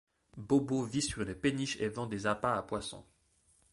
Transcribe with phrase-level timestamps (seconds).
[0.37, 3.05] Bobo vit sur une péniche et vend des appâts à poissons.